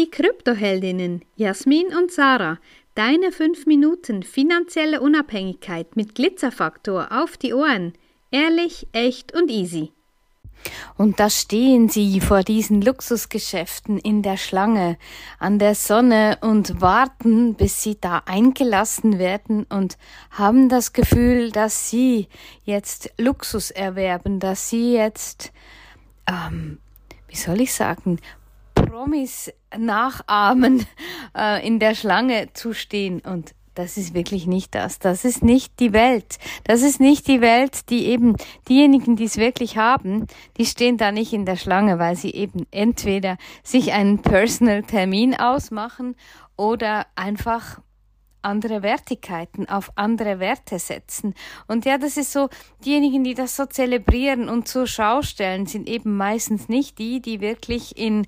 Die 0.00 0.10
Kryptoheldinnen 0.10 1.26
Jasmin 1.36 1.88
und 1.88 2.10
Sarah, 2.10 2.58
deine 2.94 3.32
5 3.32 3.66
Minuten 3.66 4.22
finanzielle 4.22 5.02
Unabhängigkeit 5.02 5.94
mit 5.94 6.14
Glitzerfaktor 6.14 7.08
auf 7.10 7.36
die 7.36 7.52
Ohren. 7.52 7.92
Ehrlich, 8.30 8.86
echt 8.92 9.34
und 9.34 9.50
easy. 9.50 9.92
Und 10.96 11.20
da 11.20 11.28
stehen 11.28 11.90
sie 11.90 12.22
vor 12.22 12.42
diesen 12.44 12.80
Luxusgeschäften 12.80 13.98
in 13.98 14.22
der 14.22 14.38
Schlange 14.38 14.96
an 15.38 15.58
der 15.58 15.74
Sonne 15.74 16.38
und 16.40 16.80
warten, 16.80 17.54
bis 17.54 17.82
sie 17.82 17.98
da 18.00 18.22
eingelassen 18.24 19.18
werden 19.18 19.64
und 19.64 19.98
haben 20.30 20.70
das 20.70 20.94
Gefühl, 20.94 21.52
dass 21.52 21.90
sie 21.90 22.26
jetzt 22.64 23.12
Luxus 23.18 23.70
erwerben, 23.70 24.40
dass 24.40 24.70
sie 24.70 24.94
jetzt, 24.94 25.52
ähm, 26.26 26.78
wie 27.28 27.36
soll 27.36 27.60
ich 27.60 27.74
sagen, 27.74 28.18
Promis 28.90 29.52
nachahmen, 29.78 30.84
äh, 31.36 31.64
in 31.64 31.78
der 31.78 31.94
Schlange 31.94 32.52
zu 32.54 32.74
stehen 32.74 33.20
und 33.20 33.54
das 33.74 33.96
ist 33.96 34.14
wirklich 34.14 34.48
nicht 34.48 34.74
das. 34.74 34.98
Das 34.98 35.24
ist 35.24 35.44
nicht 35.44 35.78
die 35.78 35.92
Welt. 35.92 36.38
Das 36.64 36.82
ist 36.82 36.98
nicht 36.98 37.28
die 37.28 37.40
Welt, 37.40 37.88
die 37.88 38.06
eben 38.06 38.34
diejenigen, 38.68 39.14
die 39.14 39.24
es 39.24 39.36
wirklich 39.36 39.76
haben, 39.76 40.26
die 40.56 40.66
stehen 40.66 40.96
da 40.96 41.12
nicht 41.12 41.32
in 41.32 41.46
der 41.46 41.54
Schlange, 41.54 42.00
weil 42.00 42.16
sie 42.16 42.32
eben 42.32 42.66
entweder 42.72 43.38
sich 43.62 43.92
einen 43.92 44.22
Personal 44.22 44.82
Termin 44.82 45.36
ausmachen 45.36 46.16
oder 46.56 47.06
einfach 47.14 47.80
andere 48.42 48.82
Wertigkeiten, 48.82 49.68
auf 49.68 49.92
andere 49.96 50.40
Werte 50.40 50.78
setzen. 50.78 51.34
Und 51.68 51.84
ja, 51.84 51.98
das 51.98 52.16
ist 52.16 52.32
so, 52.32 52.48
diejenigen, 52.84 53.24
die 53.24 53.34
das 53.34 53.56
so 53.56 53.66
zelebrieren 53.66 54.48
und 54.48 54.68
zur 54.68 54.86
Schau 54.86 55.22
stellen, 55.22 55.66
sind 55.66 55.88
eben 55.88 56.16
meistens 56.16 56.68
nicht 56.68 56.98
die, 56.98 57.20
die 57.20 57.40
wirklich 57.40 57.96
in, 57.98 58.26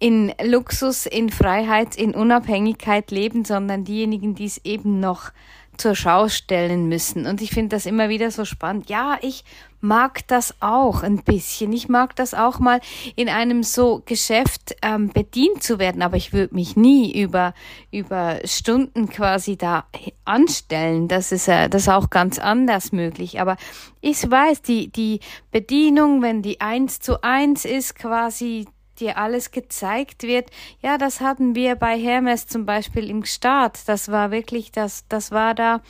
in 0.00 0.32
Luxus, 0.42 1.06
in 1.06 1.28
Freiheit, 1.28 1.94
in 1.94 2.14
Unabhängigkeit 2.14 3.10
leben, 3.10 3.44
sondern 3.44 3.84
diejenigen, 3.84 4.34
die 4.34 4.46
es 4.46 4.64
eben 4.64 4.98
noch 4.98 5.30
zur 5.76 5.94
Schau 5.94 6.28
stellen 6.28 6.88
müssen. 6.88 7.26
Und 7.26 7.40
ich 7.40 7.50
finde 7.50 7.76
das 7.76 7.86
immer 7.86 8.08
wieder 8.08 8.30
so 8.30 8.44
spannend. 8.44 8.90
Ja, 8.90 9.18
ich 9.22 9.44
mag 9.80 10.26
das 10.28 10.54
auch 10.60 11.02
ein 11.02 11.22
bisschen. 11.22 11.72
Ich 11.72 11.88
mag 11.88 12.14
das 12.16 12.34
auch 12.34 12.58
mal 12.58 12.80
in 13.16 13.28
einem 13.28 13.62
so 13.62 14.02
Geschäft 14.04 14.76
ähm, 14.82 15.08
bedient 15.08 15.62
zu 15.62 15.78
werden, 15.78 16.02
aber 16.02 16.16
ich 16.16 16.32
würde 16.32 16.54
mich 16.54 16.76
nie 16.76 17.18
über 17.18 17.54
über 17.90 18.40
Stunden 18.44 19.08
quasi 19.08 19.56
da 19.56 19.86
anstellen. 20.24 21.08
Das 21.08 21.32
ist 21.32 21.48
äh, 21.48 21.68
das 21.68 21.82
ist 21.82 21.88
auch 21.88 22.10
ganz 22.10 22.38
anders 22.38 22.92
möglich. 22.92 23.40
Aber 23.40 23.56
ich 24.00 24.30
weiß, 24.30 24.62
die 24.62 24.92
die 24.92 25.20
Bedienung, 25.50 26.20
wenn 26.20 26.42
die 26.42 26.60
eins 26.60 27.00
zu 27.00 27.22
eins 27.22 27.64
ist, 27.64 27.94
quasi 27.94 28.66
dir 29.00 29.18
alles 29.18 29.50
gezeigt 29.50 30.22
wird. 30.22 30.50
Ja, 30.82 30.98
das 30.98 31.20
hatten 31.20 31.54
wir 31.54 31.76
bei 31.76 31.98
Hermes 31.98 32.46
zum 32.46 32.66
Beispiel 32.66 33.08
im 33.10 33.24
Start. 33.24 33.80
Das 33.86 34.10
war 34.10 34.30
wirklich, 34.30 34.72
das, 34.72 35.04
das 35.08 35.30
war 35.30 35.54
da 35.54 35.80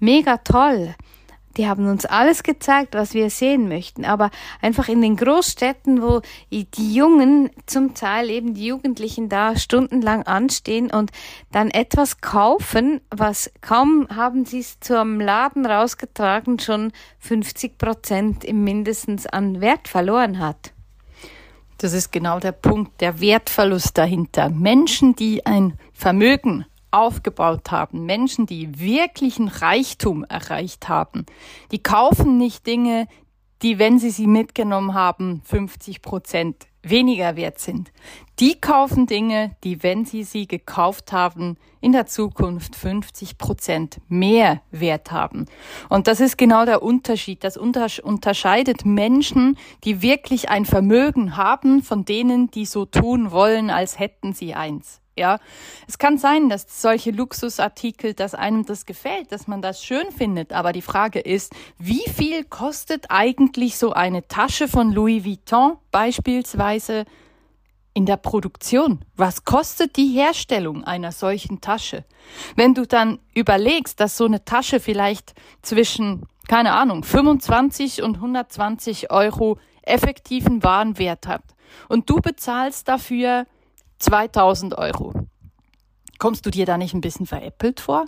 mega 0.00 0.38
toll. 0.38 0.94
Die 1.58 1.66
haben 1.66 1.88
uns 1.88 2.06
alles 2.06 2.44
gezeigt, 2.44 2.94
was 2.94 3.14
wir 3.14 3.30
sehen 3.30 3.68
möchten. 3.68 4.04
Aber 4.04 4.30
einfach 4.62 4.88
in 4.88 5.02
den 5.02 5.16
Großstädten, 5.16 6.02
wo 6.02 6.22
die 6.52 6.94
Jungen, 6.94 7.50
zum 7.66 7.94
Teil 7.94 8.30
eben 8.30 8.54
die 8.54 8.66
Jugendlichen 8.66 9.28
da 9.28 9.56
stundenlang 9.56 10.22
anstehen 10.22 10.90
und 10.90 11.10
dann 11.50 11.70
etwas 11.70 12.20
kaufen, 12.20 13.00
was 13.10 13.50
kaum 13.60 14.06
haben 14.14 14.44
sie 14.44 14.60
es 14.60 14.78
zum 14.78 15.20
Laden 15.20 15.66
rausgetragen, 15.66 16.60
schon 16.60 16.92
50 17.18 17.76
Prozent 17.76 18.44
im 18.44 18.62
mindestens 18.62 19.26
an 19.26 19.60
Wert 19.60 19.88
verloren 19.88 20.38
hat. 20.38 20.72
Das 21.80 21.92
ist 21.92 22.10
genau 22.10 22.40
der 22.40 22.52
Punkt, 22.52 23.00
der 23.00 23.20
Wertverlust 23.20 23.96
dahinter. 23.96 24.50
Menschen, 24.50 25.14
die 25.14 25.46
ein 25.46 25.78
Vermögen 25.92 26.66
aufgebaut 26.90 27.70
haben, 27.70 28.04
Menschen, 28.04 28.46
die 28.46 28.80
wirklichen 28.80 29.46
Reichtum 29.46 30.24
erreicht 30.24 30.88
haben, 30.88 31.24
die 31.70 31.82
kaufen 31.82 32.36
nicht 32.36 32.66
Dinge, 32.66 33.06
die, 33.62 33.78
wenn 33.78 33.98
sie 33.98 34.10
sie 34.10 34.26
mitgenommen 34.26 34.94
haben, 34.94 35.42
50 35.44 36.02
Prozent 36.02 36.67
weniger 36.82 37.36
wert 37.36 37.58
sind. 37.58 37.90
Die 38.38 38.60
kaufen 38.60 39.06
Dinge, 39.06 39.56
die, 39.64 39.82
wenn 39.82 40.04
sie 40.04 40.22
sie 40.22 40.46
gekauft 40.46 41.12
haben, 41.12 41.56
in 41.80 41.92
der 41.92 42.06
Zukunft 42.06 42.76
50 42.76 43.38
Prozent 43.38 44.00
mehr 44.08 44.62
Wert 44.70 45.10
haben. 45.10 45.46
Und 45.88 46.06
das 46.06 46.20
ist 46.20 46.38
genau 46.38 46.64
der 46.64 46.82
Unterschied. 46.82 47.42
Das 47.44 47.56
unterscheidet 47.56 48.84
Menschen, 48.84 49.56
die 49.84 50.02
wirklich 50.02 50.50
ein 50.50 50.64
Vermögen 50.64 51.36
haben, 51.36 51.82
von 51.82 52.04
denen, 52.04 52.50
die 52.50 52.66
so 52.66 52.84
tun 52.84 53.30
wollen, 53.30 53.70
als 53.70 53.98
hätten 53.98 54.32
sie 54.32 54.54
eins. 54.54 55.00
Ja, 55.18 55.40
es 55.88 55.98
kann 55.98 56.16
sein, 56.16 56.48
dass 56.48 56.80
solche 56.80 57.10
Luxusartikel, 57.10 58.14
dass 58.14 58.36
einem 58.36 58.64
das 58.64 58.86
gefällt, 58.86 59.32
dass 59.32 59.48
man 59.48 59.60
das 59.60 59.84
schön 59.84 60.12
findet. 60.12 60.52
Aber 60.52 60.72
die 60.72 60.80
Frage 60.80 61.18
ist, 61.18 61.52
wie 61.76 62.08
viel 62.08 62.44
kostet 62.44 63.06
eigentlich 63.10 63.78
so 63.78 63.92
eine 63.92 64.28
Tasche 64.28 64.68
von 64.68 64.92
Louis 64.92 65.24
Vuitton 65.24 65.76
beispielsweise 65.90 67.04
in 67.94 68.06
der 68.06 68.16
Produktion? 68.16 69.00
Was 69.16 69.44
kostet 69.44 69.96
die 69.96 70.06
Herstellung 70.06 70.84
einer 70.84 71.10
solchen 71.10 71.60
Tasche? 71.60 72.04
Wenn 72.54 72.74
du 72.74 72.86
dann 72.86 73.18
überlegst, 73.34 73.98
dass 73.98 74.16
so 74.16 74.24
eine 74.24 74.44
Tasche 74.44 74.78
vielleicht 74.78 75.34
zwischen, 75.62 76.26
keine 76.46 76.74
Ahnung, 76.74 77.02
25 77.02 78.04
und 78.04 78.14
120 78.16 79.10
Euro 79.10 79.58
effektiven 79.82 80.62
Warenwert 80.62 81.26
hat 81.26 81.42
und 81.88 82.08
du 82.08 82.20
bezahlst 82.20 82.86
dafür 82.86 83.46
2000 83.98 84.76
Euro. 84.78 85.12
Kommst 86.18 86.46
du 86.46 86.50
dir 86.50 86.66
da 86.66 86.78
nicht 86.78 86.94
ein 86.94 87.00
bisschen 87.00 87.26
veräppelt 87.26 87.80
vor? 87.80 88.06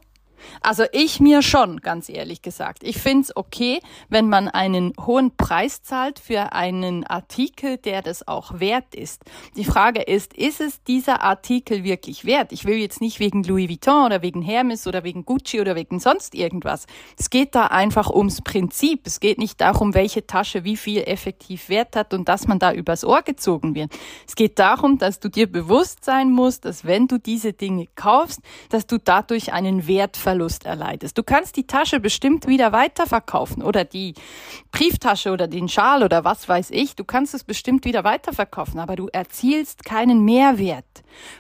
Also 0.63 0.85
ich 0.93 1.21
mir 1.21 1.43
schon, 1.43 1.79
ganz 1.79 2.09
ehrlich 2.09 2.43
gesagt. 2.43 2.83
Ich 2.83 2.99
find's 2.99 3.35
okay, 3.37 3.81
wenn 4.09 4.29
man 4.29 4.49
einen 4.49 4.93
hohen 5.05 5.37
Preis 5.37 5.83
zahlt 5.83 6.19
für 6.19 6.53
einen 6.53 7.05
Artikel, 7.07 7.77
der 7.77 8.03
das 8.03 8.27
auch 8.27 8.61
wert 8.61 8.95
ist. 8.95 9.23
Die 9.57 9.65
Frage 9.65 10.03
ist, 10.03 10.35
ist 10.35 10.61
es 10.61 10.83
dieser 10.85 11.23
Artikel 11.23 11.85
wirklich 11.85 12.25
wert? 12.25 12.53
Ich 12.53 12.65
will 12.65 12.77
jetzt 12.77 13.01
nicht 13.01 13.21
wegen 13.21 13.43
Louis 13.45 13.69
Vuitton 13.69 14.07
oder 14.07 14.23
wegen 14.23 14.43
Hermes 14.43 14.87
oder 14.87 15.05
wegen 15.05 15.25
Gucci 15.25 15.61
oder 15.61 15.75
wegen 15.77 16.01
sonst 16.01 16.35
irgendwas. 16.35 16.87
Es 17.19 17.31
geht 17.31 17.55
da 17.55 17.67
einfach 17.67 18.11
ums 18.11 18.41
Prinzip. 18.43 19.07
Es 19.07 19.21
geht 19.21 19.39
nicht 19.39 19.61
darum, 19.61 19.95
welche 19.95 20.27
Tasche 20.27 20.65
wie 20.65 20.77
viel 20.77 21.03
effektiv 21.03 21.69
Wert 21.69 21.97
hat 21.97 22.15
und 22.15 22.29
dass 22.29 22.47
man 22.47 22.59
da 22.59 22.73
übers 22.73 23.05
Ohr 23.05 23.23
gezogen 23.23 23.75
wird. 23.75 23.93
Es 24.27 24.35
geht 24.35 24.59
darum, 24.59 24.99
dass 24.99 25.21
du 25.21 25.29
dir 25.29 25.51
bewusst 25.51 26.05
sein 26.05 26.31
musst, 26.31 26.65
dass 26.65 26.85
wenn 26.85 27.09
du 27.09 27.19
diese 27.19 27.53
Dinge 27.53 27.87
kaufst, 27.95 28.41
dass 28.69 28.87
du 28.87 28.99
dadurch 28.99 29.53
einen 29.53 29.87
Wert 29.87 30.17
Wertverlust 30.31 30.65
erleidest. 30.65 31.19
Du 31.19 31.23
kannst 31.23 31.57
die 31.57 31.67
Tasche 31.67 31.99
bestimmt 31.99 32.47
wieder 32.47 32.73
weiterverkaufen 32.73 33.63
oder 33.63 33.85
die 33.85 34.15
Brieftasche 34.71 35.33
oder 35.33 35.49
den 35.49 35.69
Schal 35.69 36.03
oder 36.03 36.25
was 36.25 36.49
weiß 36.49 36.71
ich. 36.71 36.95
Du 36.95 37.05
kannst 37.05 37.35
es 37.35 37.43
bestimmt 37.45 37.85
wieder 37.85 38.05
weiterverkaufen, 38.05 38.79
aber 38.79 38.97
du 38.97 39.09
erzielst 39.09 39.85
keinen 39.85 40.25
Mehrwert. 40.25 40.85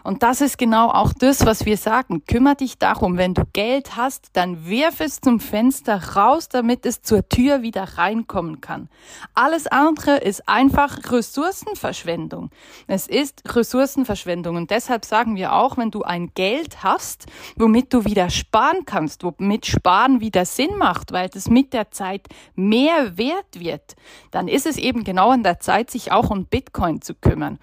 Und 0.04 0.22
das 0.22 0.41
ist 0.41 0.58
genau 0.58 0.88
auch 0.88 1.12
das, 1.12 1.47
was 1.47 1.64
wir 1.64 1.76
sagen. 1.76 2.25
Kümmer 2.26 2.54
dich 2.54 2.78
darum, 2.78 3.16
wenn 3.16 3.34
du 3.34 3.44
Geld 3.53 3.97
hast, 3.97 4.31
dann 4.34 4.66
wirf 4.66 5.00
es 5.00 5.20
zum 5.20 5.41
Fenster 5.41 6.14
raus, 6.14 6.48
damit 6.48 6.86
es 6.86 7.03
zur 7.03 7.28
Tür 7.28 7.62
wieder 7.62 7.98
reinkommen 7.98 8.60
kann. 8.60 8.88
Alles 9.34 9.66
andere 9.66 10.19
ist 10.19 10.48
einfach 10.48 10.98
Ressourcenverschwendung. 11.10 12.50
Es 12.86 13.06
ist 13.06 13.42
Ressourcenverschwendung. 13.54 14.56
Und 14.56 14.70
deshalb 14.70 15.04
sagen 15.04 15.36
wir 15.36 15.53
auch, 15.53 15.76
wenn 15.76 15.91
du 15.91 16.03
ein 16.03 16.32
Geld 16.34 16.82
hast, 16.82 17.26
womit 17.56 17.92
du 17.92 18.04
wieder 18.04 18.30
sparen 18.30 18.84
kannst, 18.84 19.25
womit 19.25 19.66
Sparen 19.66 20.20
wieder 20.20 20.44
Sinn 20.44 20.76
macht, 20.76 21.12
weil 21.12 21.30
es 21.34 21.48
mit 21.48 21.72
der 21.72 21.91
Zeit 21.91 22.26
mehr 22.54 23.16
wert 23.16 23.59
wird, 23.59 23.97
dann 24.30 24.48
ist 24.48 24.66
es 24.66 24.76
eben 24.76 25.04
genau 25.04 25.30
an 25.30 25.42
der 25.42 25.60
Zeit, 25.60 25.91
sich 25.91 26.12
auch 26.12 26.30
um 26.30 26.47
Bitcoin 26.47 27.00
zu 27.03 27.14
kümmern. 27.14 27.59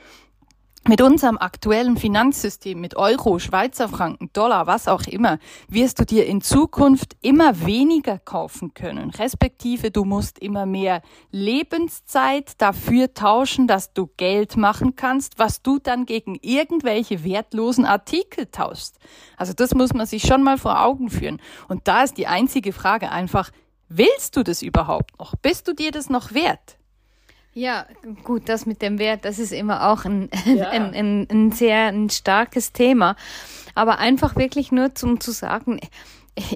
Mit 0.90 1.02
unserem 1.02 1.38
aktuellen 1.38 1.98
Finanzsystem, 1.98 2.80
mit 2.80 2.96
Euro, 2.96 3.40
Schweizer 3.40 3.90
Franken, 3.90 4.30
Dollar, 4.32 4.68
was 4.68 4.88
auch 4.88 5.04
immer, 5.04 5.38
wirst 5.68 6.00
du 6.00 6.06
dir 6.06 6.26
in 6.26 6.40
Zukunft 6.40 7.18
immer 7.22 7.66
weniger 7.66 8.18
kaufen 8.20 8.74
können. 8.74 9.10
Respektive 9.10 9.92
du 9.92 10.06
musst 10.06 10.40
immer 10.40 10.66
mehr 10.66 11.02
Lebenszeit 11.30 12.54
dafür 12.62 13.14
tauschen, 13.14 13.68
dass 13.68 13.92
du 13.92 14.10
Geld 14.16 14.56
machen 14.56 14.96
kannst, 14.96 15.38
was 15.38 15.62
du 15.62 15.78
dann 15.78 16.06
gegen 16.06 16.36
irgendwelche 16.42 17.26
wertlosen 17.26 17.84
Artikel 17.84 18.46
tauschst. 18.46 18.98
Also 19.36 19.52
das 19.52 19.76
muss 19.76 19.94
man 19.94 20.06
sich 20.06 20.24
schon 20.24 20.42
mal 20.42 20.58
vor 20.58 20.82
Augen 20.82 21.10
führen. 21.10 21.42
Und 21.68 21.90
da 21.90 22.04
ist 22.04 22.18
die 22.18 22.28
einzige 22.28 22.72
Frage 22.72 23.12
einfach, 23.12 23.52
willst 23.90 24.38
du 24.38 24.44
das 24.44 24.62
überhaupt 24.62 25.20
noch? 25.20 25.36
Bist 25.36 25.68
du 25.68 25.74
dir 25.74 25.92
das 25.92 26.10
noch 26.10 26.34
wert? 26.34 26.77
Ja, 27.58 27.88
gut, 28.24 28.50
das 28.50 28.68
mit 28.68 28.84
dem 28.84 29.00
Wert, 29.00 29.26
das 29.26 29.40
ist 29.40 29.52
immer 29.52 29.90
auch 29.90 30.06
ein, 30.06 30.30
ja. 30.46 30.70
ein, 30.70 30.94
ein, 30.94 31.28
ein, 31.32 31.52
sehr 31.52 31.88
ein 31.88 32.12
starkes 32.12 32.72
Thema. 32.72 33.16
Aber 33.74 33.98
einfach 33.98 34.36
wirklich 34.36 34.72
nur 34.72 34.94
zum 34.94 35.20
zu 35.20 35.32
sagen, 35.32 35.80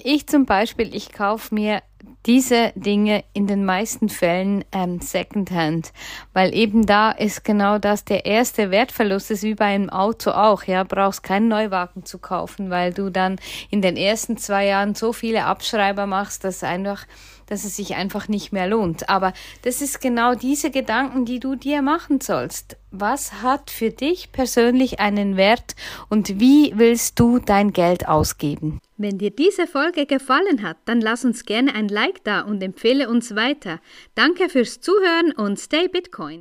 ich 0.04 0.28
zum 0.28 0.46
Beispiel, 0.46 0.94
ich 0.94 1.10
kaufe 1.10 1.52
mir 1.52 1.82
diese 2.26 2.72
Dinge 2.76 3.24
in 3.32 3.46
den 3.46 3.64
meisten 3.64 4.08
Fällen 4.08 4.64
ähm, 4.72 5.00
Secondhand, 5.00 5.92
weil 6.32 6.54
eben 6.54 6.86
da 6.86 7.10
ist 7.10 7.44
genau 7.44 7.78
das 7.78 8.04
der 8.04 8.26
erste 8.26 8.70
Wertverlust 8.70 9.30
ist 9.30 9.42
wie 9.42 9.54
bei 9.54 9.66
einem 9.66 9.90
Auto 9.90 10.30
auch. 10.30 10.64
Ja, 10.64 10.84
brauchst 10.84 11.22
keinen 11.22 11.48
Neuwagen 11.48 12.04
zu 12.04 12.18
kaufen, 12.18 12.70
weil 12.70 12.92
du 12.92 13.10
dann 13.10 13.36
in 13.70 13.82
den 13.82 13.96
ersten 13.96 14.36
zwei 14.36 14.66
Jahren 14.66 14.94
so 14.94 15.12
viele 15.12 15.44
Abschreiber 15.44 16.06
machst, 16.06 16.44
dass 16.44 16.62
einfach 16.62 17.06
dass 17.46 17.64
es 17.64 17.76
sich 17.76 17.96
einfach 17.96 18.28
nicht 18.28 18.52
mehr 18.52 18.66
lohnt. 18.66 19.10
Aber 19.10 19.34
das 19.60 19.82
ist 19.82 20.00
genau 20.00 20.34
diese 20.34 20.70
Gedanken, 20.70 21.26
die 21.26 21.38
du 21.38 21.54
dir 21.54 21.82
machen 21.82 22.20
sollst. 22.20 22.78
Was 22.94 23.42
hat 23.42 23.70
für 23.70 23.88
dich 23.88 24.32
persönlich 24.32 25.00
einen 25.00 25.38
Wert 25.38 25.74
und 26.10 26.38
wie 26.40 26.74
willst 26.76 27.18
du 27.18 27.38
dein 27.38 27.72
Geld 27.72 28.06
ausgeben? 28.06 28.80
Wenn 28.98 29.16
dir 29.16 29.30
diese 29.30 29.66
Folge 29.66 30.04
gefallen 30.04 30.62
hat, 30.62 30.76
dann 30.84 31.00
lass 31.00 31.24
uns 31.24 31.46
gerne 31.46 31.74
ein 31.74 31.88
Like 31.88 32.22
da 32.24 32.42
und 32.42 32.62
empfehle 32.62 33.08
uns 33.08 33.34
weiter. 33.34 33.80
Danke 34.14 34.50
fürs 34.50 34.82
Zuhören 34.82 35.32
und 35.32 35.58
stay 35.58 35.88
Bitcoin. 35.88 36.40